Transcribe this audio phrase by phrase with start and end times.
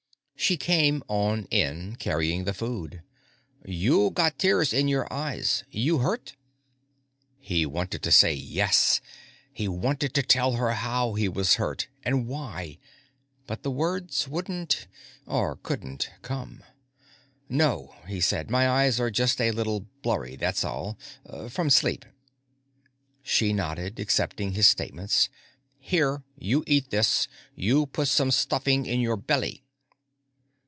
[0.35, 3.03] She came on in, carrying the food.
[3.63, 5.63] "You got tears in your eyes.
[5.69, 6.35] You hurt?"
[7.39, 9.01] He wanted to say yes.
[9.53, 12.79] He wanted to tell her how he was hurt and why.
[13.45, 14.87] But the words wouldn't
[15.27, 16.63] or couldn't come.
[17.47, 18.49] "No," he said.
[18.49, 20.97] "My eyes are just a little blurry, that's all.
[21.49, 22.03] From sleep."
[23.21, 25.29] She nodded, accepting his statements.
[25.79, 26.23] "Here.
[26.35, 27.27] You eat you this.
[27.93, 29.61] Put some stuffing in you belly."